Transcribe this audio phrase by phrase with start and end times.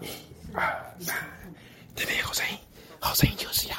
[0.00, 0.06] 一
[0.52, 1.16] 二三
[1.94, 2.58] 听听好声音
[2.98, 3.76] 好声音就是要。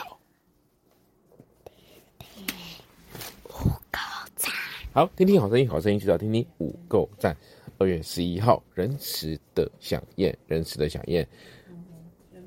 [3.50, 4.00] 五够
[4.36, 4.52] 赞。
[4.94, 7.36] 好听听好声音好声音就要听听五够赞。
[7.78, 11.28] 二月十一号仁慈的想念仁慈的想念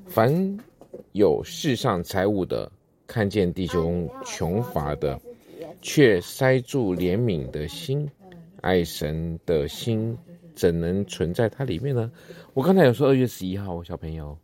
[0.06, 0.58] 凡
[1.12, 2.70] 有世上财物的
[3.06, 5.20] 看见弟兄穷乏的
[5.80, 8.10] 却塞住怜悯的心
[8.60, 10.16] 爱神的心
[10.60, 12.12] 怎能存在它里面呢？
[12.52, 14.36] 我刚才有说二月十一号，小朋友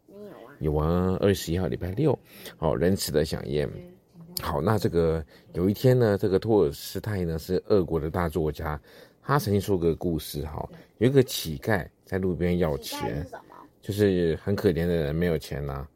[0.60, 2.18] 有啊，二月十一号礼拜六，
[2.56, 3.68] 好，仁慈的响宴。
[4.40, 8.80] 好，那这个有一天呢，这个托尔斯泰呢是俄国的大作家，
[9.22, 13.26] 他曾经说过个故事，哈，有一个乞丐在路边要钱，
[13.82, 15.88] 就是很可怜的人没有钱呐、啊。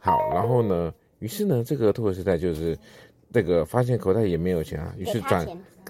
[0.00, 2.76] 好，然后呢，于是呢，这个托尔斯泰就是
[3.32, 5.46] 这个发现口袋也没有钱啊，于是转。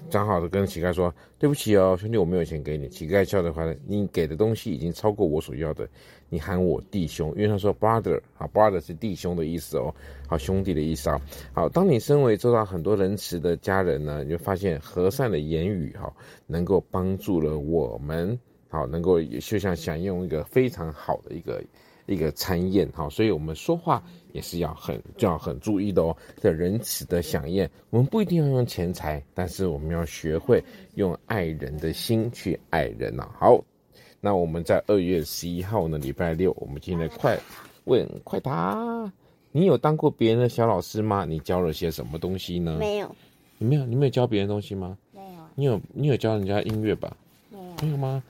[0.09, 5.87] 转好的跟乞丐说：“对不起哦，兄弟，我没有钱给你。”乞丐笑的话：“你给的东西已经超过我所要的，
[6.27, 9.93] 你喊我弟兄，因为他说 brother 好，brother 是弟兄的意思哦，
[10.27, 11.21] 好兄弟的意思啊。
[11.53, 16.11] 好，当你身为周到很多仁慈的家人呢，你就发现和善的言语哈，
[16.47, 18.37] 能够帮助了我们，
[18.71, 21.63] 好，能够就像享用一个非常好的一个。”
[22.07, 26.17] 一个餐宴哈，所以我们说话也是要很就要很注意的哦。
[26.41, 30.61] 这仁慈的享宴，我们不一定要用钱财，但是我们要学会
[30.95, 33.29] 用爱人的心去爱人呐。
[33.39, 33.63] 好，
[34.19, 37.39] 那我们在二月十一号呢，礼拜六，我们今天的快
[37.85, 39.09] 问快答，
[39.53, 41.23] 你有当过别人的小老师吗？
[41.23, 42.75] 你教了些什么东西呢？
[42.77, 43.15] 没有，
[43.57, 44.97] 你没有，你没有教别人东西吗？
[45.13, 47.15] 没有，你有，你有教人家音乐吧？
[47.49, 48.21] 没有，没有吗？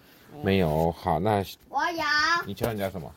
[0.44, 0.91] 没有。
[0.91, 2.03] 好，那我有。
[2.46, 3.13] 你教人家什么？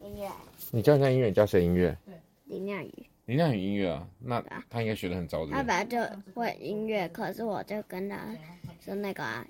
[0.00, 0.30] 音乐，
[0.70, 1.96] 你教人家音乐，你教谁音乐？
[2.06, 2.14] 对，
[2.44, 3.06] 林亮宇。
[3.26, 5.52] 林亮宇音乐啊，那他应该学得很早的。
[5.52, 5.98] 他本来就
[6.34, 8.16] 会音乐，可是我就跟他
[8.80, 9.46] 说那个、啊、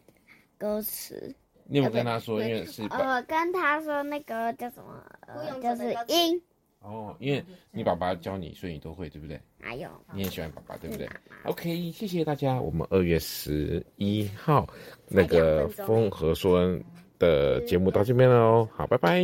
[0.59, 1.35] 歌词。
[1.65, 6.41] 你有没有跟他说，音乐是我跟他说那个叫什么，呃、就是音。
[6.81, 9.41] 哦，因为你爸爸教你，所以你都会，对不对？
[9.61, 11.09] 还有，你也喜欢爸爸，对不对
[11.45, 12.61] ？OK，谢谢大家。
[12.61, 14.67] 我们二月十一号
[15.09, 16.85] 那个风和说恩
[17.19, 19.23] 的节目到这边了哦，好，拜拜。